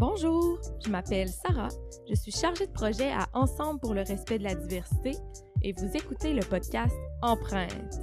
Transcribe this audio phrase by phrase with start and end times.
[0.00, 1.68] Bonjour, je m'appelle Sarah,
[2.08, 5.12] je suis chargée de projet à Ensemble pour le respect de la diversité
[5.60, 8.00] et vous écoutez le podcast Empreinte.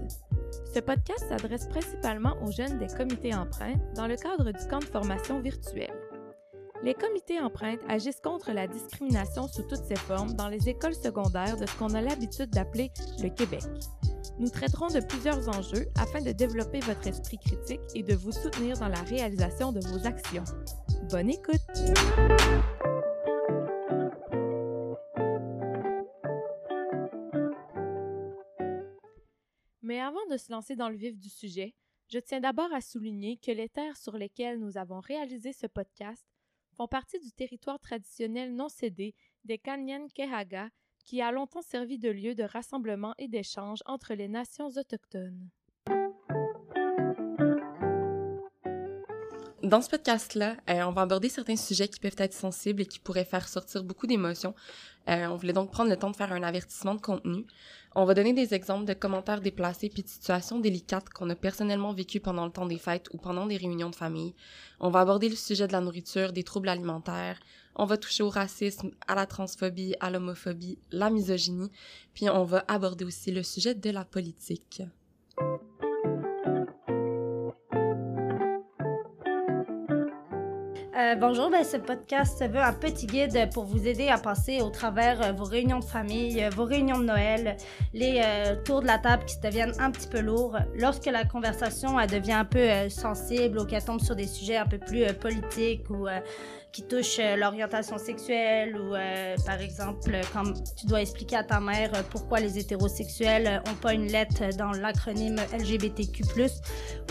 [0.76, 4.86] Ce podcast s'adresse principalement aux jeunes des comités Empreinte dans le cadre du camp de
[4.86, 5.92] formation virtuel.
[6.84, 11.58] Les comités Empreinte agissent contre la discrimination sous toutes ses formes dans les écoles secondaires
[11.58, 12.92] de ce qu'on a l'habitude d'appeler
[13.24, 13.64] le Québec.
[14.38, 18.78] Nous traiterons de plusieurs enjeux afin de développer votre esprit critique et de vous soutenir
[18.78, 20.44] dans la réalisation de vos actions.
[21.10, 21.62] Bonne écoute!
[29.82, 31.76] Mais avant de se lancer dans le vif du sujet,
[32.10, 36.26] je tiens d'abord à souligner que les terres sur lesquelles nous avons réalisé ce podcast
[36.76, 40.70] font partie du territoire traditionnel non cédé des Kanyan Kehaga
[41.06, 45.50] qui a longtemps servi de lieu de rassemblement et d'échange entre les nations autochtones.
[49.68, 53.00] Dans ce podcast-là, euh, on va aborder certains sujets qui peuvent être sensibles et qui
[53.00, 54.56] pourraient faire sortir beaucoup d'émotions.
[55.10, 57.46] Euh, on voulait donc prendre le temps de faire un avertissement de contenu.
[57.94, 61.92] On va donner des exemples de commentaires déplacés puis de situations délicates qu'on a personnellement
[61.92, 64.36] vécues pendant le temps des fêtes ou pendant des réunions de famille.
[64.80, 67.38] On va aborder le sujet de la nourriture, des troubles alimentaires.
[67.76, 71.74] On va toucher au racisme, à la transphobie, à l'homophobie, la misogynie.
[72.14, 74.82] Puis on va aborder aussi le sujet de la politique.
[80.98, 84.72] Euh, bonjour, ben, ce podcast veut un petit guide pour vous aider à passer au
[84.72, 87.56] travers euh, vos réunions de famille, euh, vos réunions de Noël,
[87.94, 88.24] les
[88.66, 92.46] tours de la table qui deviennent un petit peu lourds, lorsque la conversation devient un
[92.46, 96.08] peu sensible ou qu'elle tombe sur des sujets un peu plus politiques ou
[96.72, 98.94] qui touche euh, l'orientation sexuelle ou,
[99.46, 100.44] par exemple, quand
[100.76, 105.38] tu dois expliquer à ta mère pourquoi les hétérosexuels n'ont pas une lettre dans l'acronyme
[105.58, 106.24] LGBTQ+,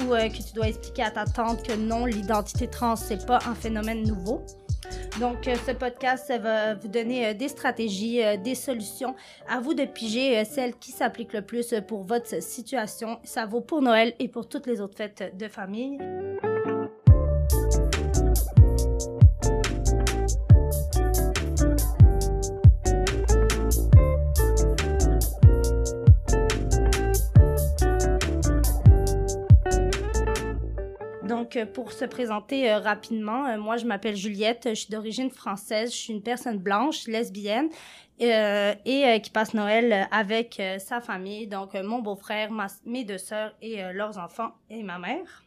[0.03, 3.55] ou que tu dois expliquer à ta tante que non, l'identité trans, c'est pas un
[3.55, 4.43] phénomène nouveau.
[5.21, 9.15] Donc, ce podcast va vous donner des stratégies, des solutions.
[9.49, 13.19] À vous de piger celle qui s'applique le plus pour votre situation.
[13.25, 15.99] Ça vaut pour Noël et pour toutes les autres fêtes de famille.
[31.57, 35.91] Euh, pour se présenter euh, rapidement, euh, moi, je m'appelle Juliette, je suis d'origine française,
[35.91, 37.69] je suis une personne blanche, lesbienne,
[38.19, 42.49] et qui passe Noël avec sa famille, donc mon beau-frère,
[42.87, 45.45] mes deux sœurs et leurs enfants et ma mère.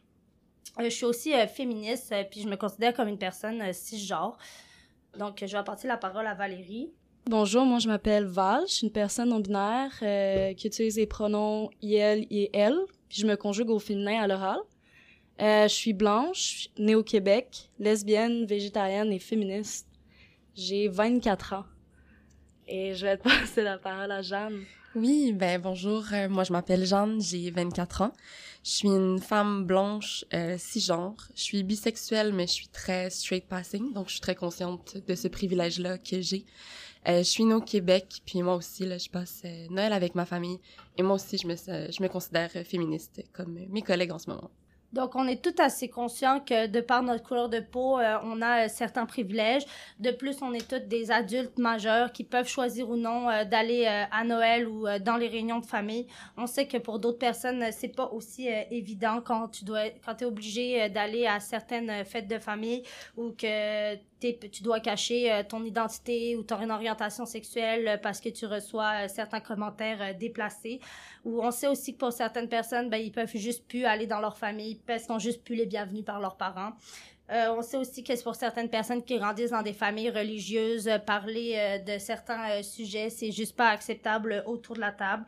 [0.78, 4.38] je suis aussi féministe, puis je me considère comme une personne cisgenre.
[5.18, 6.92] Donc, je vais apporter la parole à Valérie.
[7.26, 9.90] Bonjour, moi je m'appelle Val, je suis une personne non binaire
[10.56, 12.78] qui utilise les pronoms IL et elle,
[13.08, 14.60] puis je me conjugue au féminin à l'oral.
[15.40, 19.86] Euh, je suis blanche, née au Québec, lesbienne, végétarienne et féministe.
[20.54, 21.64] J'ai 24 ans.
[22.66, 24.64] Et je vais te passer la parole à Jeanne.
[24.96, 28.12] Oui, ben bonjour, euh, moi je m'appelle Jeanne, j'ai 24 ans.
[28.64, 31.28] Je suis une femme blanche euh, cisgenre.
[31.36, 35.14] Je suis bisexuelle, mais je suis très straight passing, donc je suis très consciente de
[35.14, 36.44] ce privilège-là que j'ai.
[37.06, 40.26] Euh, je suis née au Québec, puis moi aussi, là, je passe Noël avec ma
[40.26, 40.58] famille.
[40.98, 44.50] Et moi aussi, je me, je me considère féministe, comme mes collègues en ce moment.
[44.92, 48.42] Donc, on est tout assez conscient que de par notre couleur de peau, euh, on
[48.42, 49.64] a euh, certains privilèges.
[50.00, 53.86] De plus, on est tous des adultes majeurs qui peuvent choisir ou non euh, d'aller
[53.86, 56.06] à Noël ou dans les réunions de famille.
[56.36, 60.24] On sait que pour d'autres personnes, c'est pas aussi évident quand tu dois, quand es
[60.24, 62.82] obligé d'aller à certaines fêtes de famille
[63.16, 69.08] ou que tu dois cacher ton identité ou ton orientation sexuelle parce que tu reçois
[69.08, 70.80] certains commentaires déplacés.
[71.24, 74.20] Ou on sait aussi que pour certaines personnes, ben, ils peuvent juste plus aller dans
[74.20, 76.72] leur famille parce qu'ils juste plus les bienvenus par leurs parents.
[77.28, 81.98] on sait aussi que pour certaines personnes qui grandissent dans des familles religieuses, parler de
[81.98, 85.24] certains sujets, c'est juste pas acceptable autour de la table.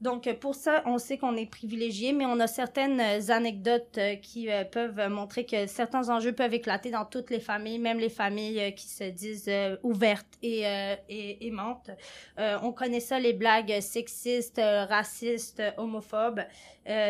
[0.00, 4.50] Donc, pour ça, on sait qu'on est privilégié, mais on a certaines anecdotes euh, qui
[4.50, 8.60] euh, peuvent montrer que certains enjeux peuvent éclater dans toutes les familles, même les familles
[8.60, 9.50] euh, qui se disent
[9.82, 10.64] ouvertes et,
[11.08, 11.90] et aimantes.
[12.38, 16.42] on connaît ça, les blagues sexistes, racistes, homophobes.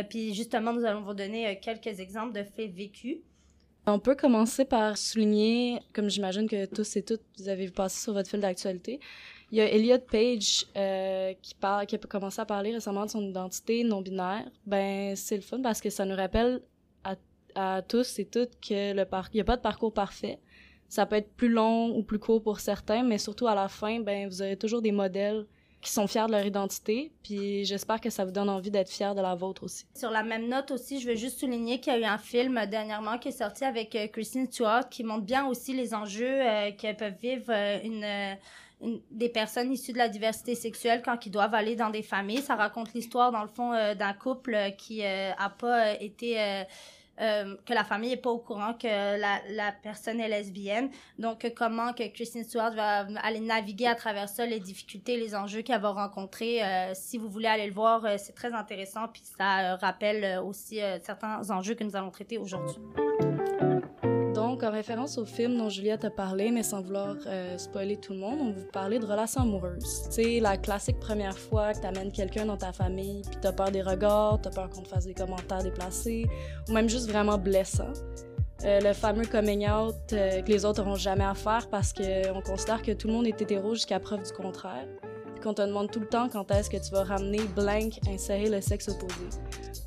[0.08, 3.18] puis justement, nous allons vous donner quelques exemples de faits vécus.
[3.86, 8.12] On peut commencer par souligner, comme j'imagine que tous et toutes vous avez passé sur
[8.14, 9.00] votre fil d'actualité,
[9.54, 13.10] il y a Elliot Page euh, qui parle, qui a commencé à parler récemment de
[13.10, 14.50] son identité non binaire.
[14.66, 16.60] Ben c'est le fun parce que ça nous rappelle
[17.54, 20.40] à, tous et toutes que le il y a pas de parcours parfait.
[20.88, 24.00] Ça peut être plus long ou plus court pour certains, mais surtout à la fin,
[24.00, 25.46] ben vous aurez toujours des modèles
[25.80, 27.12] qui sont fiers de leur identité.
[27.22, 29.86] Puis j'espère que ça vous donne envie d'être fiers de la vôtre aussi.
[29.94, 32.60] Sur la même note aussi, je veux juste souligner qu'il y a eu un film
[32.68, 36.72] dernièrement qui est sorti avec euh, Christine Stewart qui montre bien aussi les enjeux euh,
[36.72, 37.52] que peuvent vivre
[37.84, 38.36] une,
[39.10, 42.42] des personnes issues de la diversité sexuelle quand ils doivent aller dans des familles.
[42.42, 46.64] Ça raconte l'histoire, dans le fond, d'un couple qui a pas été
[47.20, 50.90] euh, que la famille est pas au courant que la, la personne est lesbienne.
[51.18, 55.62] Donc, comment que Christine Stewart va aller naviguer à travers ça, les difficultés, les enjeux
[55.62, 56.64] qu'elle va rencontrer.
[56.64, 60.80] Euh, si vous voulez aller le voir, euh, c'est très intéressant, puis ça rappelle aussi
[61.02, 62.76] certains enjeux que nous allons traiter aujourd'hui
[64.64, 68.18] en référence au film dont Juliette a parlé, mais sans vouloir euh, spoiler tout le
[68.18, 70.02] monde, on vous parler de relations amoureuses.
[70.06, 73.70] Tu sais, la classique première fois que t'amènes quelqu'un dans ta famille, puis t'as peur
[73.70, 76.26] des regards, t'as peur qu'on te fasse des commentaires déplacés,
[76.68, 77.92] ou même juste vraiment blessants.
[78.64, 82.40] Euh, le fameux coming out euh, que les autres n'auront jamais à faire parce qu'on
[82.40, 84.86] considère que tout le monde est hétéro jusqu'à preuve du contraire
[85.44, 88.60] qu'on te demande tout le temps quand est-ce que tu vas ramener blank, insérer le
[88.62, 89.28] sexe opposé.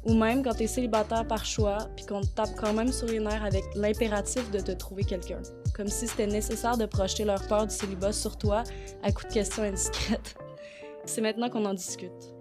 [0.05, 3.07] Ou même quand tu es célibataire par choix, puis qu'on te tape quand même sur
[3.07, 5.41] les nerfs avec l'impératif de te trouver quelqu'un.
[5.75, 8.63] Comme si c'était nécessaire de projeter leur peur du célibat sur toi
[9.03, 10.35] à coup de questions indiscrètes.
[11.05, 12.37] C'est maintenant qu'on en discute.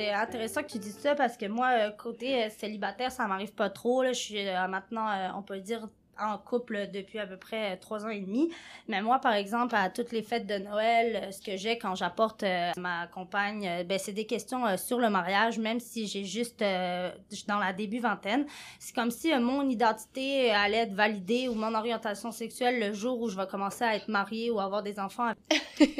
[0.00, 3.52] c'est intéressant que tu dises ça parce que moi, euh, côté euh, célibataire, ça m'arrive
[3.54, 4.04] pas trop.
[4.04, 5.06] Je suis euh, maintenant,
[5.36, 5.88] on peut dire,
[6.20, 8.50] en couple depuis à peu près trois ans et demi.
[8.88, 11.94] Mais moi, par exemple, à toutes les fêtes de Noël, euh, ce que j'ai quand
[11.94, 16.24] j'apporte euh, ma compagne, euh, ben, c'est des questions sur le mariage, même si j'ai
[16.24, 18.46] juste dans la début vingtaine.
[18.78, 23.28] C'est comme si mon identité allait être validée ou mon orientation sexuelle le jour où
[23.28, 25.32] je vais commencer à être mariée ou avoir des enfants.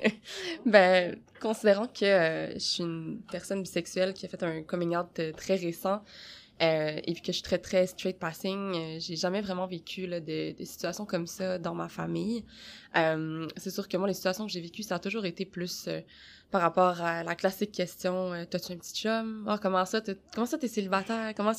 [0.67, 5.56] ben, considérant que je suis une personne bisexuelle qui a fait un coming out très
[5.56, 6.02] récent,
[6.62, 10.06] euh, et puis que je suis très, très straight passing, euh, j'ai jamais vraiment vécu
[10.06, 12.44] là, des, des situations comme ça dans ma famille.
[12.96, 15.86] Euh, c'est sûr que moi, les situations que j'ai vécues, ça a toujours été plus
[15.88, 16.00] euh,
[16.50, 19.48] par rapport à la classique question T'as-tu un petit chum?
[19.48, 20.02] Oh, Comment ça
[20.34, 21.32] Comment ça, t'es célibataire?
[21.34, 21.52] Ça...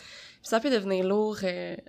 [0.43, 1.39] Ça peut devenir lourd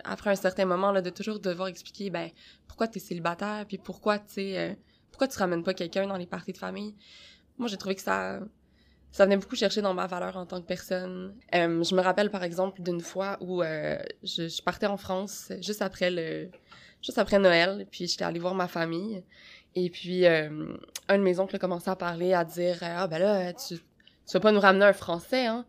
[0.04, 2.30] après un certain moment de toujours devoir expliquer ben,
[2.68, 4.54] pourquoi t'es célibataire, puis pourquoi, tu
[5.10, 6.94] pourquoi tu ramènes pas quelqu'un dans les parties de famille?
[7.58, 8.40] Moi, j'ai trouvé que ça
[9.12, 11.34] ça venait beaucoup chercher dans ma valeur en tant que personne.
[11.54, 15.52] Euh, je me rappelle par exemple d'une fois où euh, je, je, partais en France
[15.60, 16.48] juste après le
[17.02, 19.22] juste après Noël, puis j'étais allée voir ma famille
[19.74, 20.76] et puis euh,
[21.08, 24.32] un de mes oncles a commencé à parler à dire ah ben là tu tu
[24.34, 25.66] vas pas nous ramener un français hein.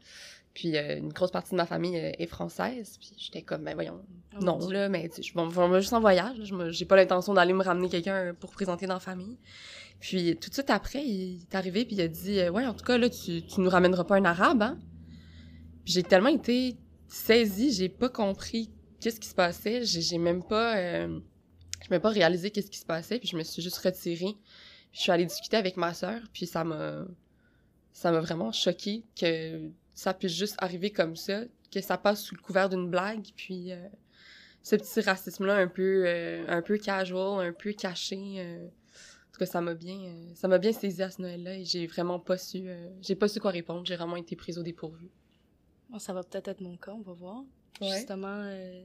[0.53, 3.99] Puis euh, une grosse partie de ma famille est française, puis j'étais comme ben voyons
[4.35, 6.37] oh non là mais je bon, vais juste en voyage,
[6.69, 9.37] j'ai pas l'intention d'aller me ramener quelqu'un pour présenter dans la famille.
[9.99, 12.73] Puis tout de suite après, il est arrivé puis il a dit euh, ouais en
[12.73, 14.79] tout cas là tu tu nous ramèneras pas un arabe hein.
[15.85, 16.77] Puis j'ai tellement été
[17.07, 18.69] saisie, j'ai pas compris
[18.99, 21.19] qu'est-ce qui se passait, j'ai même pas euh,
[21.83, 24.35] je même pas réalisé qu'est-ce qui se passait puis je me suis juste retirée.
[24.91, 27.05] Puis je suis allée discuter avec ma sœur puis ça m'a
[27.91, 32.35] ça m'a vraiment choqué que ça puisse juste arriver comme ça, que ça passe sous
[32.35, 33.87] le couvert d'une blague puis euh,
[34.61, 36.07] ce petit racisme là un peu
[36.47, 38.69] un peu casual, un peu caché
[39.33, 41.65] en tout cas, ça m'a bien, euh, ça m'a bien saisi à ce Noël-là et
[41.65, 43.83] j'ai vraiment pas su, euh, j'ai pas su quoi répondre.
[43.83, 45.09] J'ai vraiment été prise au dépourvu.
[45.97, 47.43] ça va peut-être être mon cas, on va voir.
[47.81, 48.83] Justement, euh,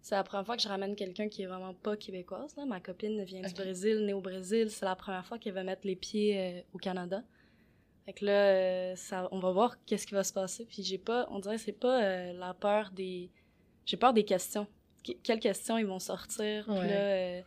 [0.00, 2.54] c'est la première fois que je ramène quelqu'un qui est vraiment pas québécoise.
[2.56, 2.64] Là.
[2.64, 4.70] Ma copine vient du Brésil, née au Brésil.
[4.70, 7.24] C'est la première fois qu'elle va mettre les pieds au Canada.
[8.04, 10.64] Fait que là, ça, on va voir qu'est-ce qui va se passer.
[10.64, 13.30] Puis j'ai pas, on dirait, c'est pas la peur des,
[13.86, 14.66] j'ai peur des questions.
[15.22, 16.64] quelles questions ils vont sortir.
[16.66, 17.42] Puis là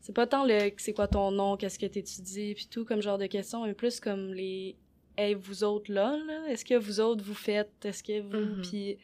[0.00, 3.18] c'est pas tant le c'est quoi ton nom, qu'est-ce que t'étudies, puis tout comme genre
[3.18, 4.76] de questions, mais plus comme les
[5.16, 8.68] hey vous autres là, là est-ce que vous autres vous faites, est-ce que vous, mm-hmm.
[8.68, 8.98] puis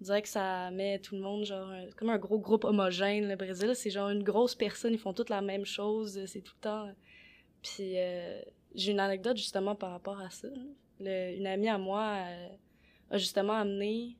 [0.00, 3.36] on dirait que ça met tout le monde genre comme un gros groupe homogène le
[3.36, 6.62] Brésil, c'est genre une grosse personne, ils font toutes la même chose, c'est tout le
[6.62, 6.88] temps.
[7.62, 8.42] Puis euh,
[8.74, 10.48] j'ai une anecdote justement par rapport à ça.
[11.00, 12.48] une amie à moi euh,
[13.10, 14.16] a justement amené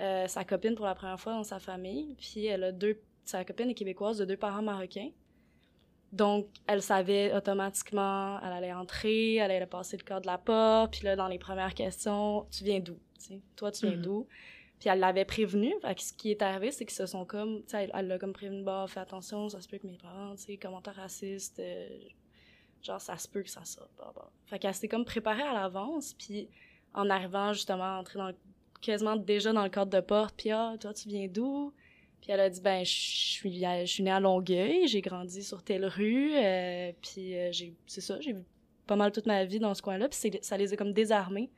[0.00, 3.44] euh, sa copine pour la première fois dans sa famille, puis elle a deux sa
[3.44, 5.10] copine est québécoise de deux parents marocains.
[6.12, 10.92] Donc, elle savait automatiquement, elle allait entrer, elle allait passer le corps de la porte,
[10.94, 12.96] puis là, dans les premières questions, tu viens d'où?
[13.56, 14.00] Toi, tu viens mm-hmm.
[14.00, 14.26] d'où?
[14.80, 15.74] Puis elle l'avait prévenu.
[15.82, 18.32] Fait ce qui est arrivé, c'est qu'ils se sont comme, tu sais, elle l'a comme
[18.32, 21.86] prévenu, bah, fais attention, ça se peut que mes parents, tu sais, commentaires racistes, euh,
[22.82, 24.30] genre, ça se peut que ça sorte, bah, bah.
[24.46, 26.48] Fait qu'elle s'était comme préparée à l'avance, puis
[26.94, 28.32] en arrivant, justement, entrer dans
[28.80, 31.72] quasiment déjà dans le cadre de porte, puis ah, toi, tu viens d'où?
[32.20, 35.62] Puis elle a dit ben je suis je suis née à Longueuil, j'ai grandi sur
[35.62, 38.34] telle rue, euh, puis euh, j'ai c'est ça, j'ai
[38.86, 41.50] pas mal toute ma vie dans ce coin-là, puis ça les a comme désarmés.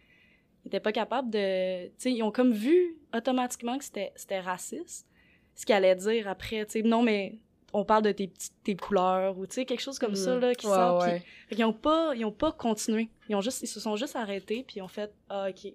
[0.64, 4.40] Ils étaient pas capables de tu sais ils ont comme vu automatiquement que c'était c'était
[4.40, 5.06] raciste
[5.54, 7.38] ce qu'elle allait dire après, tu sais non mais
[7.72, 10.40] on parle de tes petites tes couleurs ou tu sais quelque chose comme ça Mhm.
[10.40, 11.22] là qui Ouais, sent ouais.
[11.48, 14.16] puis ils ont pas ils ont pas continué ils ont juste ils se sont juste
[14.16, 15.72] arrêtés puis ils ont fait ah ok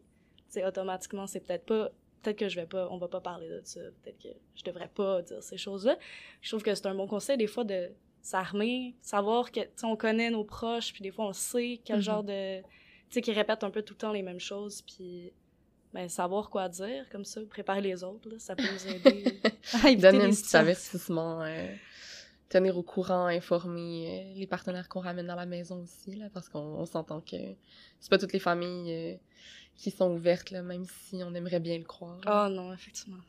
[0.48, 1.90] c'est automatiquement c'est peut-être pas
[2.22, 4.88] peut-être que je vais pas on va pas parler de ça peut-être que je devrais
[4.88, 5.98] pas dire ces choses là
[6.42, 7.90] je trouve que c'est un bon conseil des fois de
[8.22, 12.02] s'armer savoir que on connaît nos proches puis des fois on sait quel Mhm.
[12.02, 12.66] genre de tu
[13.12, 15.32] sais qui répètent un peu tout le temps les mêmes choses puis
[15.96, 19.40] ben, savoir quoi dire comme ça préparer les autres là, ça peut nous aider
[19.74, 21.74] à Donner des un petit avertissement, euh,
[22.50, 26.50] tenir au courant, informer euh, les partenaires qu'on ramène dans la maison aussi, là, parce
[26.50, 27.38] qu'on on s'entend que
[28.02, 29.16] c'est pas toutes les familles euh,
[29.78, 32.20] qui sont ouvertes, là, même si on aimerait bien le croire.
[32.26, 33.24] Ah non, effectivement.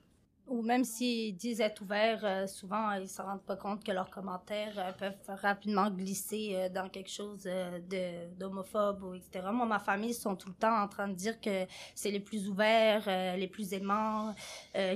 [0.49, 4.11] Ou même s'ils disent être ouverts, euh, souvent ils se rendent pas compte que leurs
[4.11, 9.45] commentaires euh, peuvent rapidement glisser euh, dans quelque chose euh, de d'homophobe ou etc.
[9.53, 12.49] Moi, ma famille sont tout le temps en train de dire que c'est les plus
[12.49, 14.35] ouverts, euh, les plus aimants,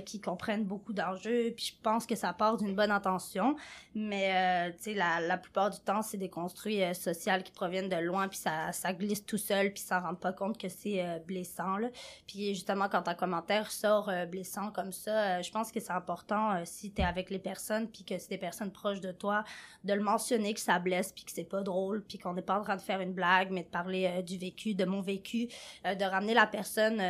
[0.04, 1.52] qui comprennent beaucoup d'enjeux.
[1.56, 3.56] Puis je pense que ça part d'une bonne intention,
[3.94, 7.96] mais tu sais la, la plupart du temps c'est des construits sociaux qui proviennent de
[7.96, 11.78] loin, puis ça ça glisse tout seul, puis ça rend pas compte que c'est blessant
[11.78, 11.88] là.
[12.26, 16.62] Puis justement, quand un commentaire sort blessant comme ça, je pense que c'est important, euh,
[16.64, 19.44] si tu es avec les personnes, puis que c'est des personnes proches de toi,
[19.84, 22.58] de le mentionner que ça blesse, puis que c'est pas drôle, puis qu'on n'est pas
[22.58, 25.48] en train de faire une blague, mais de parler euh, du vécu, de mon vécu,
[25.86, 27.00] euh, de ramener la personne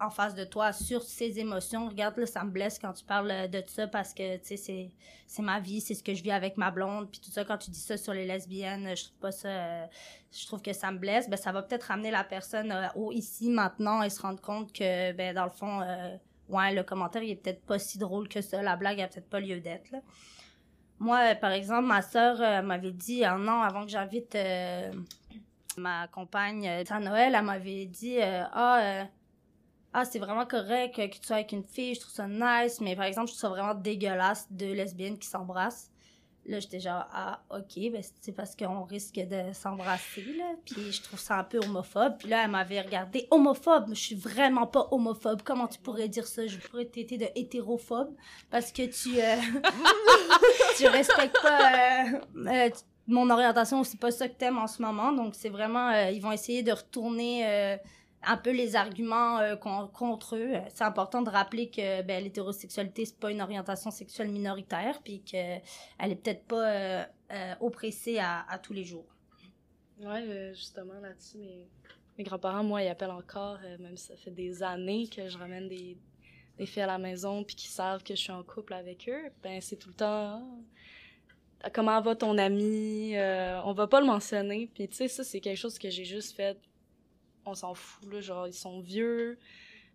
[0.00, 1.88] en face de toi sur ses émotions.
[1.88, 4.90] Regarde, là, ça me blesse quand tu parles de ça parce que, tu sais, c'est
[5.32, 7.56] c'est ma vie, c'est ce que je vis avec ma blonde, puis tout ça, quand
[7.56, 9.88] tu dis ça sur les lesbiennes, je trouve pas ça...
[10.30, 13.48] je trouve que ça me blesse, ben ça va peut-être ramener la personne au ici,
[13.48, 15.80] maintenant, et se rendre compte que, ben dans le fond,
[16.48, 19.28] ouais, le commentaire, il est peut-être pas si drôle que ça, la blague a peut-être
[19.28, 20.00] pas lieu d'être, là.
[20.98, 24.92] Moi, euh, par exemple, ma sœur euh, m'avait dit un an avant que j'invite euh,
[25.76, 29.04] ma compagne à Noël, elle m'avait dit Ah, euh,
[29.92, 32.94] ah c'est vraiment correct que tu sois avec une fille, je trouve ça nice, mais
[32.94, 35.91] par exemple, je trouve ça vraiment dégueulasse deux lesbiennes qui s'embrassent.
[36.44, 40.54] Là, j'étais genre, ah, ok, ben c'est parce qu'on risque de s'embrasser, là.
[40.64, 42.18] Puis je trouve ça un peu homophobe.
[42.18, 45.42] Puis là, elle m'avait regardé, homophobe, je suis vraiment pas homophobe.
[45.44, 46.46] Comment tu pourrais dire ça?
[46.46, 48.12] Je pourrais t'aider de hétérophobe
[48.50, 49.36] parce que tu, euh,
[50.76, 52.70] tu respectes pas euh, euh,
[53.06, 55.12] mon orientation, c'est pas ça que t'aimes en ce moment.
[55.12, 57.76] Donc, c'est vraiment, euh, ils vont essayer de retourner euh,
[58.24, 60.52] un peu les arguments euh, con- contre eux.
[60.72, 65.62] C'est important de rappeler que ben, l'hétérosexualité, c'est pas une orientation sexuelle minoritaire, puis qu'elle
[66.00, 69.06] est peut-être pas euh, euh, oppressée à, tous les jours.
[70.00, 71.38] Ouais, euh, justement, là-dessus,
[72.18, 75.38] mes, grands-parents, moi, ils appellent encore, euh, même si ça fait des années que je
[75.38, 75.96] ramène des,
[76.58, 79.30] des filles à la maison puis qu'ils savent que je suis en couple avec eux,
[79.42, 80.42] ben c'est tout le temps
[81.62, 85.24] Ah, comment va ton ami Euh, on va pas le mentionner puis tu sais ça
[85.24, 86.58] c'est quelque chose que j'ai juste fait
[87.46, 89.38] on s'en fout là genre ils sont vieux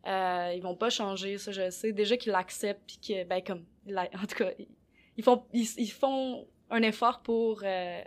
[0.05, 3.65] euh, ils vont pas changer ça je sais déjà qu'ils l'acceptent puis que ben comme
[3.95, 4.51] en tout cas
[5.17, 8.01] ils, font ils, ils font un effort pour euh,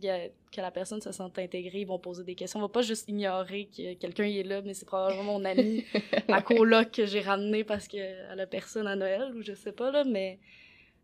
[0.00, 2.58] que la personne se sente intégrée, ils vont poser des questions.
[2.58, 5.84] On va pas juste ignorer que quelqu'un est là, mais c'est probablement mon ami
[6.28, 9.90] à coloc que j'ai ramené parce qu'elle a personne à Noël ou je sais pas,
[9.90, 10.38] là, mais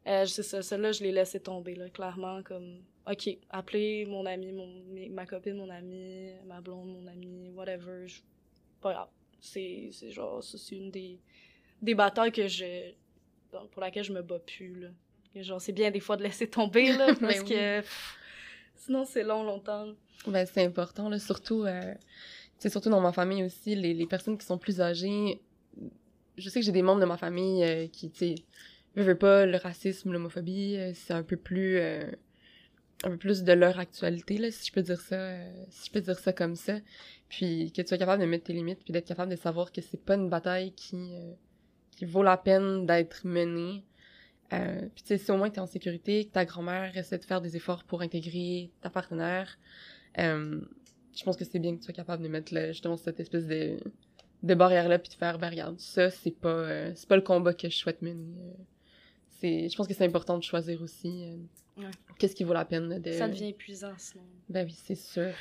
[0.06, 4.52] euh, c'est ça, celle-là, je l'ai laissé tomber, là, clairement, comme, ok, appelez mon ami,
[4.52, 8.20] mon, mes- ma copine, mon ami, ma blonde, mon ami, whatever, je-
[8.80, 9.08] pas grave.
[9.40, 11.18] C'est, c'est genre, ça, c'est une des,
[11.80, 12.92] des batailles que je,
[13.72, 14.88] pour laquelle je me bats plus, là.
[15.34, 17.48] Et genre, c'est bien des fois de laisser tomber, là, parce Ben oui.
[17.48, 18.18] que pff,
[18.76, 19.92] sinon c'est long, longtemps.
[20.26, 21.94] Ben, c'est important, là, surtout, euh,
[22.58, 25.40] c'est surtout dans ma famille aussi, les, les personnes qui sont plus âgées.
[26.36, 28.34] Je sais que j'ai des membres de ma famille euh, qui, tu sais,
[28.94, 32.10] veulent veulent pas, le racisme, l'homophobie, euh, c'est un peu plus, euh,
[33.04, 35.92] un peu plus de leur actualité, là, si je peux dire ça, euh, si je
[35.92, 36.78] peux dire ça comme ça.
[37.28, 39.80] Puis que tu sois capable de mettre tes limites, puis d'être capable de savoir que
[39.80, 41.32] c'est pas une bataille qui, euh,
[41.92, 43.84] qui vaut la peine d'être menée.
[44.52, 47.24] Euh, puis tu sais, si au moins t'es en sécurité, que ta grand-mère essaie de
[47.24, 49.58] faire des efforts pour intégrer ta partenaire,
[50.16, 53.46] je pense que c'est bien que tu sois capable de mettre là, justement cette espèce
[53.46, 53.78] de,
[54.42, 57.68] de barrière-là, puis de faire, ben regarde, ça, c'est pas, c'est pas le combat que
[57.70, 58.34] je souhaite mener.
[59.38, 61.24] c'est, je pense que c'est important de choisir aussi
[61.80, 62.16] Ouais.
[62.18, 63.12] qu'est-ce qui vaut la peine de...
[63.12, 64.24] Ça devient épuisant, sinon.
[64.48, 65.32] Ben oui, c'est sûr.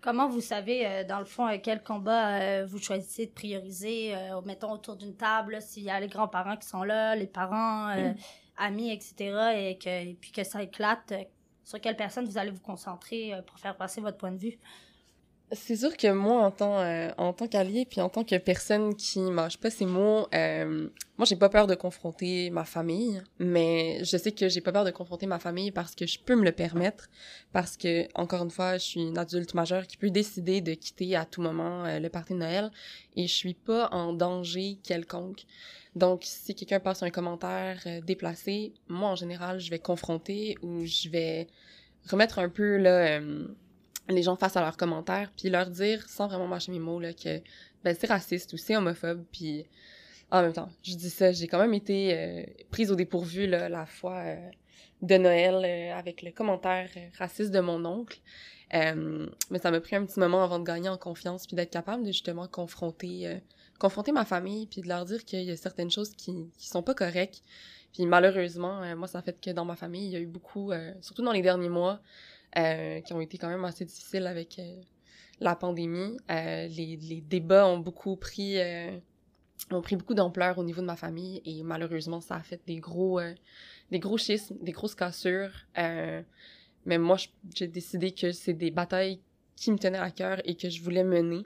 [0.00, 4.14] Comment vous savez, euh, dans le fond, euh, quel combat euh, vous choisissez de prioriser,
[4.14, 7.88] euh, mettons autour d'une table, s'il y a les grands-parents qui sont là, les parents,
[7.88, 8.12] euh,
[8.56, 9.14] amis, etc.,
[9.56, 11.24] et, que, et puis que ça éclate, euh,
[11.64, 14.58] sur quelle personne vous allez vous concentrer euh, pour faire passer votre point de vue?
[15.52, 18.94] C'est sûr que moi, en tant, euh, en tant qu'allié, puis en tant que personne
[18.94, 24.04] qui mâche pas ses mots, euh, moi, j'ai pas peur de confronter ma famille, mais
[24.04, 26.44] je sais que j'ai pas peur de confronter ma famille parce que je peux me
[26.44, 27.08] le permettre,
[27.52, 31.16] parce que, encore une fois, je suis une adulte majeure qui peut décider de quitter
[31.16, 32.70] à tout moment euh, le party de Noël,
[33.16, 35.44] et je suis pas en danger quelconque.
[35.96, 40.84] Donc, si quelqu'un passe un commentaire euh, déplacé, moi, en général, je vais confronter ou
[40.84, 41.46] je vais
[42.06, 43.20] remettre un peu, là
[44.08, 47.12] les gens face à leurs commentaires, puis leur dire, sans vraiment mâcher mes mots, là,
[47.12, 47.40] que
[47.84, 49.66] ben, c'est raciste ou c'est homophobe, puis
[50.30, 53.86] en même temps, je dis ça, j'ai quand même été euh, prise au dépourvu la
[53.86, 54.50] fois euh,
[55.00, 58.20] de Noël euh, avec le commentaire raciste de mon oncle.
[58.72, 62.02] mais ça m'a pris un petit moment avant de gagner en confiance puis d'être capable
[62.02, 63.40] de justement confronter
[63.78, 66.82] confronter ma famille puis de leur dire qu'il y a certaines choses qui qui sont
[66.82, 67.42] pas correctes.
[67.94, 71.22] Puis malheureusement, moi ça fait que dans ma famille, il y a eu beaucoup surtout
[71.22, 72.00] dans les derniers mois,
[72.56, 74.80] euh, qui ont été quand même assez difficiles avec euh,
[75.40, 76.16] la pandémie.
[76.30, 78.56] Euh, les, les, débats ont beaucoup pris
[79.70, 82.76] ont pris beaucoup d'ampleur au niveau de ma famille et malheureusement ça a fait des
[82.76, 83.20] gros
[83.90, 85.50] des gros schismes, des grosses cassures.
[85.76, 87.16] mais moi
[87.54, 89.20] j'ai décidé que c'est des batailles
[89.56, 91.42] qui me tenaient à cœur et que je voulais mener.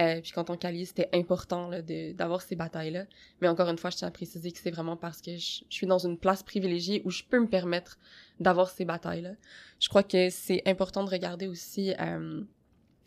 [0.00, 1.70] Euh, puis qu'en tant qu'allié, c'était important
[2.14, 3.04] d'avoir ces batailles-là.
[3.40, 5.86] Mais encore une fois, je tiens à préciser que c'est vraiment parce que je, suis
[5.86, 7.98] dans une place privilégiée où je peux me permettre
[8.40, 9.34] d'avoir ces batailles-là.
[9.80, 12.42] Je crois que c'est important de regarder aussi euh,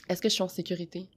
[0.10, 1.10] est-ce que je suis en sécurité?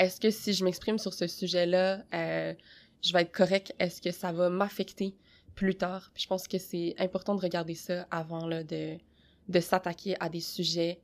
[0.00, 2.54] Est-ce que si je m'exprime sur ce sujet-là, euh,
[3.00, 3.72] je vais être correct?
[3.78, 5.14] Est-ce que ça va m'affecter
[5.54, 6.10] plus tard?
[6.14, 8.98] Puis je pense que c'est important de regarder ça avant là, de,
[9.48, 11.00] de s'attaquer à des sujets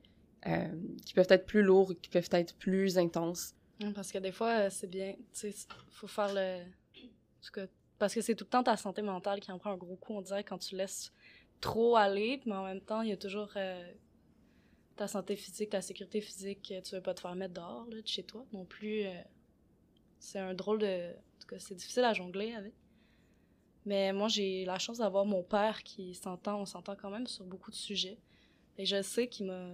[1.05, 3.53] qui peuvent être plus lourds, qui peuvent être plus intenses.
[3.95, 5.55] Parce que des fois, euh, c'est bien, tu sais,
[5.89, 6.65] faut faire le.
[7.97, 10.13] Parce que c'est tout le temps ta santé mentale qui en prend un gros coup,
[10.13, 11.13] on dirait, quand tu laisses
[11.61, 13.91] trop aller, mais en même temps, il y a toujours euh,
[14.95, 18.07] ta santé physique, ta sécurité physique, tu veux pas te faire mettre dehors, là, de
[18.07, 19.05] chez toi non plus.
[19.05, 19.13] Euh,
[20.19, 21.11] c'est un drôle de.
[21.11, 22.73] En tout cas, c'est difficile à jongler avec.
[23.85, 27.45] Mais moi, j'ai la chance d'avoir mon père qui s'entend, on s'entend quand même sur
[27.45, 28.19] beaucoup de sujets.
[28.77, 29.71] Et je sais qu'il m'a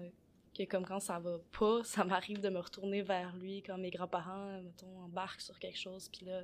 [0.55, 3.91] que comme quand ça va pas, ça m'arrive de me retourner vers lui quand mes
[3.91, 6.43] grands-parents, mettons, embarquent sur quelque chose, puis là,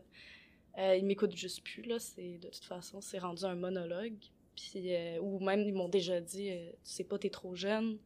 [0.77, 4.17] euh, ils m'écoutent juste plus, là, c'est, de toute façon, c'est rendu un monologue,
[4.55, 7.97] puis, euh, ou même, ils m'ont déjà dit, euh, tu sais pas, t'es trop jeune,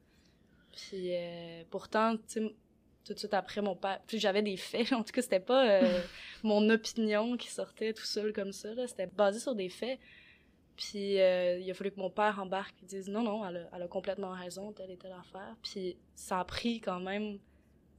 [0.71, 2.55] puis euh, pourtant, tu sais,
[3.03, 5.81] tout de suite après mon père, puis j'avais des faits, en tout cas, c'était pas
[6.43, 10.00] mon opinion qui sortait tout seul comme ça, là, c'était basé sur des faits,
[10.75, 13.70] puis euh, il a fallu que mon père embarque et dise non, non, elle a,
[13.75, 15.55] elle a, complètement raison, telle et telle affaire.
[15.61, 17.38] Puis ça a pris quand même.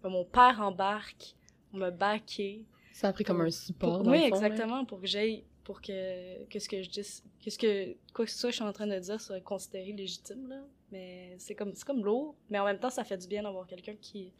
[0.04, 1.34] mon père embarque,
[1.72, 2.64] on me baqué.
[2.92, 4.06] Ça a pris comme un support.
[4.06, 5.44] oui, exactement, pour que j'aille.
[5.64, 7.24] Pour que, que ce que je dise.
[7.42, 7.96] Que ce que.
[8.14, 10.60] Quoi que ce soit je suis en train de dire soit considéré légitime, là.
[10.92, 12.36] Mais c'est comme, comme lourd.
[12.50, 14.32] Mais en même temps, ça fait du bien d'avoir quelqu'un qui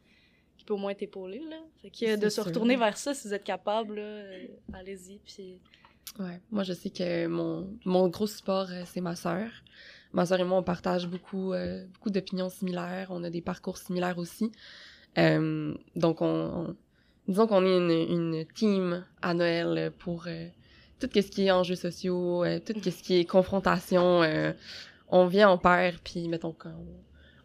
[0.56, 3.34] qui peut au moins t'épauler là fait que de se retourner vers ça si vous
[3.34, 5.60] êtes capable euh, allez-y puis
[6.18, 9.48] Ouais, moi je sais que mon, mon gros support, euh, c'est ma sœur.
[10.12, 13.76] Ma sœur et moi, on partage beaucoup, euh, beaucoup d'opinions similaires, on a des parcours
[13.76, 14.50] similaires aussi.
[15.18, 16.74] Euh, donc, on,
[17.28, 20.26] disons qu'on est une, une team à Noël pour
[21.00, 24.22] tout ce qui est enjeux sociaux, tout ce qui est confrontation.
[25.08, 26.86] on vient en paire, puis mettons qu'on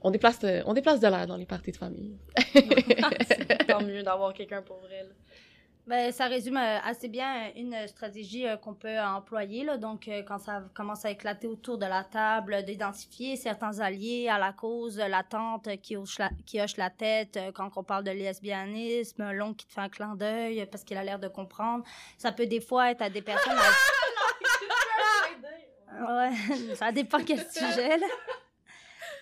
[0.04, 2.18] on déplace, on déplace de l'air dans les parties de famille.
[2.54, 5.10] c'est tant mieux d'avoir quelqu'un pour elle.
[5.88, 9.64] Ben, ça résume euh, assez bien une stratégie euh, qu'on peut employer.
[9.64, 9.78] Là.
[9.78, 14.38] Donc, euh, quand ça commence à éclater autour de la table, d'identifier certains alliés à
[14.38, 18.12] la cause, la tante qui hoche la, qui hoche la tête quand on parle de
[18.12, 21.84] lesbianisme, l'oncle qui te fait un clin d'œil parce qu'il a l'air de comprendre.
[22.18, 23.58] Ça peut des fois être à des personnes...
[26.00, 28.08] ouais, ça dépend quel sujet, là.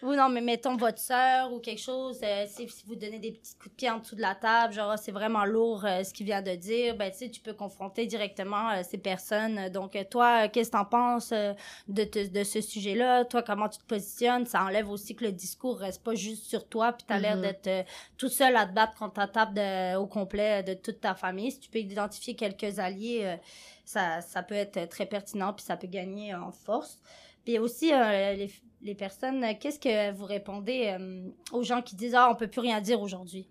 [0.02, 3.56] Ou non, mais mettons votre soeur ou quelque chose, euh, si, vous donnez des petits
[3.56, 6.26] coups de pied en dessous de la table, genre c'est vraiment lourd euh, ce qu'il
[6.26, 9.70] vient de dire, ben tu sais, tu peux confronter directement euh, ces personnes.
[9.70, 13.26] Donc toi, qu'est-ce que t'en penses de, de ce sujet-là?
[13.26, 14.46] Toi, comment tu te positionnes?
[14.46, 17.62] Ça enlève aussi que le discours reste pas juste sur toi, puis t'as l'air mm-hmm.
[17.64, 21.14] d'être tout seul à te battre contre ta table de, au complet de toute ta
[21.14, 21.52] famille.
[21.52, 23.38] Si tu peux identifier quelques alliés,
[23.84, 27.00] ça, ça peut être très pertinent, puis ça peut gagner en force.
[27.44, 28.50] Puis aussi, les,
[28.82, 32.48] les personnes, euh, qu'est-ce que vous répondez euh, aux gens qui disent Ah, on peut
[32.48, 33.48] plus rien dire aujourd'hui?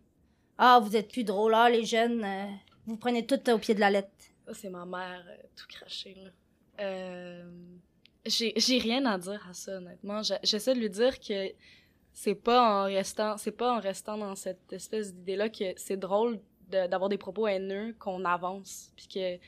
[0.57, 2.47] Ah, vous êtes plus drôle, ah, les jeunes, euh,
[2.87, 4.09] vous prenez tout au pied de la lettre.
[4.53, 6.17] c'est ma mère, tout craché,
[6.79, 7.45] là.
[8.27, 10.23] j'ai rien à dire à ça, honnêtement.
[10.43, 11.53] J'essaie de lui dire que
[12.13, 15.97] c'est pas en restant c'est pas en restant dans cette espèce d'idée là que c'est
[15.97, 19.39] drôle d'avoir des propos haineux qu'on avance puis que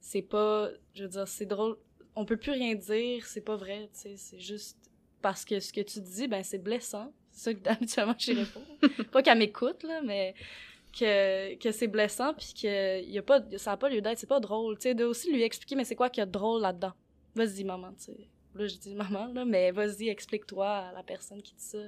[0.00, 1.78] c'est pas je veux dire c'est drôle
[2.16, 4.87] on peut plus rien dire c'est pas vrai tu sais c'est juste
[5.22, 7.12] parce que ce que tu dis, ben c'est blessant.
[7.30, 8.62] C'est ça que habituellement j'y réponds.
[9.12, 10.34] pas qu'elle m'écoute, là, mais
[10.92, 14.26] que, que c'est blessant, puis que y a pas, ça n'a pas lieu d'être, c'est
[14.26, 14.76] pas drôle.
[14.76, 16.92] Tu sais, de aussi lui expliquer, mais c'est quoi qu'il y a de drôle là-dedans?
[17.34, 18.28] Vas-y, maman, tu sais.
[18.54, 21.78] Là, je dis maman, là, mais vas-y, explique-toi à la personne qui dit ça.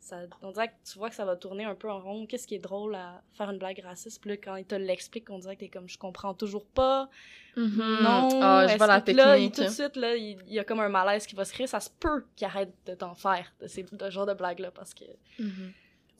[0.00, 0.20] Ça.
[0.42, 2.26] On dirait que tu vois que ça va tourner un peu en rond.
[2.26, 4.20] Qu'est-ce qui est drôle à faire une blague raciste?
[4.20, 7.08] Puis là, quand il te l'explique, on dirait que t'es comme, je comprends toujours pas.
[7.56, 7.98] Mhm.
[8.02, 9.54] Non, Ah, je vois la que là, il- technique.
[9.54, 11.66] tout de suite, là, il, il y a comme un malaise qui va se créer.
[11.66, 14.70] Ça se peut qu'il arrête de t'en faire, de ces de ce genre de blagues-là,
[14.70, 15.04] parce que.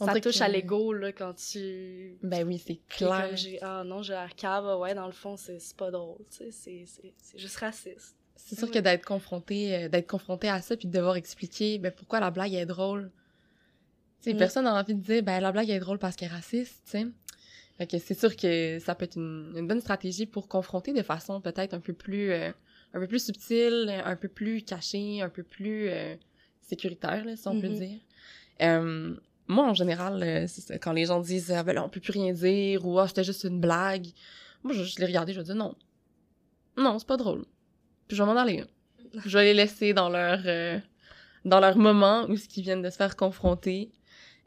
[0.00, 2.16] On ça touche que- à l'ego, là, quand tu...
[2.22, 3.34] Ben oui, c'est clair.
[3.62, 7.12] Ah non, j'ai l'air cave, ouais, dans le fond, c'est pas drôle, tu sais, c'est-
[7.36, 8.14] juste raciste.
[8.36, 8.74] C'est sûr Oui.
[8.74, 12.30] que d'être confronté, euh, d'être confronté à ça puis de devoir expliquer ben, pourquoi la
[12.30, 13.10] blague est drôle.
[14.20, 14.36] Sais, Mm.
[14.36, 16.90] personne n'a envie de dire ben la blague est drôle parce qu'elle est raciste, tu
[16.92, 17.06] sais.
[17.78, 21.02] Fait que c'est sûr que ça peut être une, une bonne stratégie pour confronter de
[21.02, 22.50] façon peut-être un peu plus euh,
[22.94, 26.16] un peu plus subtile, un peu plus cachée, un peu plus euh,
[26.62, 27.78] sécuritaire là, si on peut Mhm.
[27.78, 27.98] dire.
[28.62, 29.14] Euh,
[29.46, 32.10] moi en général, euh, ça, quand les gens disent ah, ben là on peut plus
[32.12, 34.06] rien dire ou ah c'était juste une blague,
[34.64, 35.76] moi je, je les regardais, je dis non.
[36.76, 37.44] Non, c'est pas drôle.
[38.08, 38.64] Puis je vais m'en aller.
[39.24, 40.78] Je vais les laisser dans leur euh,
[41.44, 43.90] dans leur moment où ce qu'ils viennent de se faire confronter.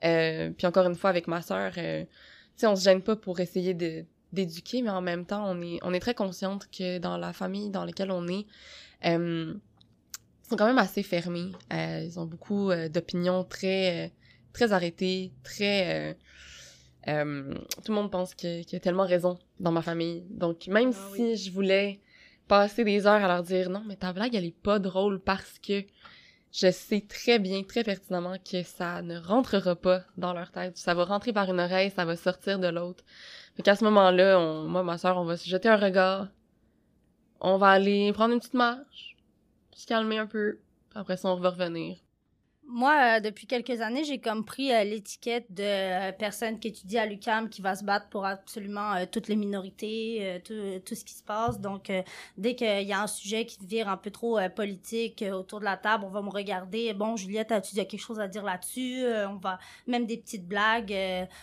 [0.04, 2.10] Euh, puis encore une fois avec ma sœur, euh, tu
[2.56, 5.80] sais, on se gêne pas pour essayer de d'éduquer, mais en même temps, on est
[5.84, 8.46] on est très consciente que dans la famille dans laquelle on est,
[9.06, 9.54] euh,
[10.46, 11.52] ils sont quand même assez fermés.
[11.74, 14.10] Euh, ils ont beaucoup euh, d'opinions très euh,
[14.54, 16.14] très arrêtées, très euh,
[17.08, 20.24] euh, tout le monde pense qu'il y a tellement raison dans ma famille.
[20.30, 21.36] Donc même Ah si oui.
[21.36, 22.00] je voulais
[22.48, 25.60] passer des heures à leur dire non, mais ta blague elle est pas drôle parce
[25.60, 25.84] que
[26.52, 30.78] je sais très bien, très pertinemment que ça ne rentrera pas dans leur tête.
[30.78, 33.04] Ça va rentrer par une oreille, ça va sortir de l'autre.
[33.56, 36.28] Fait qu'à ce moment-là, on, moi, ma soeur, on va se jeter un regard.
[37.40, 39.18] On va aller prendre une petite marche,
[39.74, 40.60] se calmer un peu.
[40.94, 41.98] Après ça, on va revenir.
[42.74, 46.98] Moi, euh, depuis quelques années, j'ai comme pris euh, l'étiquette de euh, personne qui étudie
[46.98, 51.04] à l'UQAM qui va se battre pour absolument euh, toutes les minorités, tout, tout ce
[51.04, 51.60] qui se passe.
[51.60, 51.92] Donc,
[52.38, 55.76] dès qu'il y a un sujet qui vire un peu trop politique autour de la
[55.76, 56.94] table, on va me regarder.
[56.94, 59.04] Bon, Juliette, as-tu quelque chose à dire là-dessus?
[59.28, 60.96] On va même des petites blagues,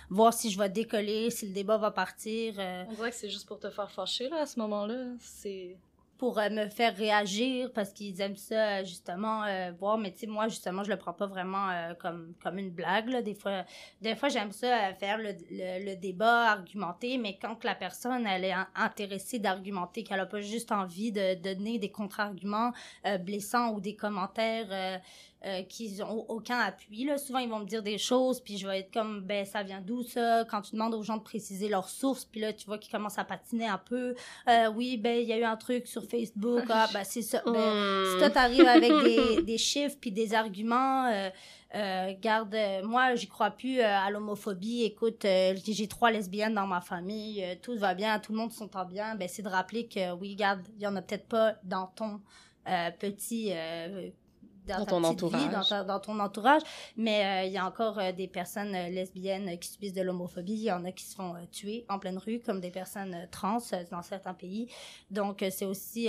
[0.08, 2.54] voir si je vais décoller, si le débat va partir.
[2.58, 5.04] On dirait que c'est juste pour te faire fâcher, là, à ce moment-là.
[5.20, 5.76] C'est...
[6.18, 9.96] pour euh, me faire réagir parce qu'ils aiment ça euh, justement euh, voir.
[9.96, 13.09] Mais tu sais moi justement je le prends pas vraiment euh, comme comme une blague
[13.09, 13.22] là.
[13.22, 13.64] Des fois
[14.02, 18.52] des fois j'aime ça faire le, le, débat argumenter mais quand la personne elle est
[18.52, 22.72] in- intéressée d'argumenter qu'elle a pas juste envie de, de donner des contre-arguments
[23.20, 25.00] blessants ou des commentaires
[25.44, 28.66] euh, qui ont aucun appui là souvent ils vont me dire des choses puis je
[28.66, 30.44] vais être comme ben ça vient d'où ça?
[30.51, 33.18] Quand tu demandes aux gens de préciser leurs sources puis là tu vois qu'ils commencent
[33.18, 34.14] à patiner un peu
[34.48, 36.64] euh, oui, ben, il y a eu un truc sur Facebook.
[36.68, 37.42] Ah, ben, c'est ça.
[37.44, 38.18] Ben, si Hmm.
[38.18, 41.29] toi, t'arrives avec des, des chiffres puis des arguments, euh,
[41.74, 44.85] euh, garde, euh, moi, j'y crois plus euh, à l'homophobie.
[44.85, 47.44] Écoute, j'ai trois lesbiennes dans ma famille.
[47.62, 49.14] tout va bien, tout le monde s'entend bien.
[49.14, 52.20] Ben, c'est de rappeler que, oui, garde, il y en a peut-être pas dans ton
[52.68, 53.53] euh, petit...
[54.76, 55.50] Dans ta ton vie, entourage.
[55.52, 56.62] dans, ta- dans ton entourage,
[56.96, 60.52] mais euh, il y a encore euh, des personnes euh, lesbiennes qui subissent de l'homophobie.
[60.52, 63.59] Il y en a qui se font tuer en pleine rue, comme des personnes trans
[63.90, 64.68] dans certains pays.
[65.11, 66.09] Donc, c'est aussi,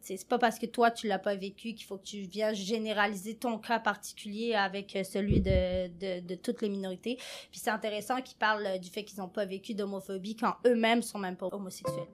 [0.00, 3.34] c'est pas parce que toi, tu l'as pas vécu qu'il faut que tu viennes généraliser
[3.36, 7.16] ton cas particulier avec celui de, de, de toutes les minorités.
[7.50, 11.18] Puis c'est intéressant qu'ils parlent du fait qu'ils n'ont pas vécu d'homophobie quand eux-mêmes sont
[11.18, 12.06] même pas homosexuels.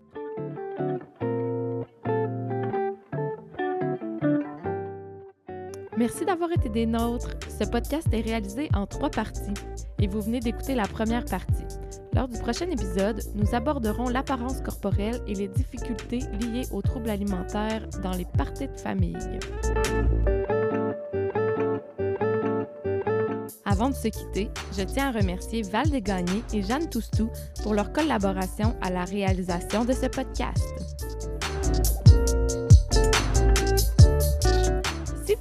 [5.96, 7.30] Merci d'avoir été des nôtres.
[7.48, 9.52] Ce podcast est réalisé en trois parties
[9.98, 11.64] et vous venez d'écouter la première partie.
[12.14, 17.86] Lors du prochain épisode, nous aborderons l'apparence corporelle et les difficultés liées aux troubles alimentaires
[18.02, 19.16] dans les parties de famille.
[23.64, 27.30] Avant de se quitter, je tiens à remercier Val Desgagnés et Jeanne Toustou
[27.62, 30.74] pour leur collaboration à la réalisation de ce podcast.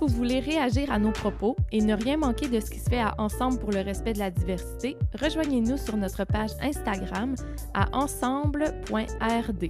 [0.02, 3.00] Vous voulez réagir à nos propos et ne rien manquer de ce qui se fait
[3.00, 7.36] à Ensemble pour le respect de la diversité, rejoignez-nous sur notre page Instagram
[7.74, 9.70] à ensemble.rd.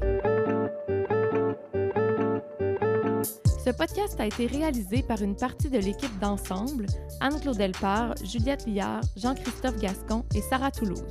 [3.64, 6.86] Ce podcast a été réalisé par une partie de l'équipe d'Ensemble,
[7.20, 11.04] Anne-Claude Delpart, Juliette Liard, Jean-Christophe Gascon et Sarah Toulouse.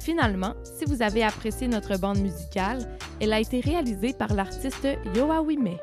[0.00, 5.42] Finalement, si vous avez apprécié notre bande musicale, elle a été réalisée par l'artiste Yoa
[5.42, 5.76] Wime.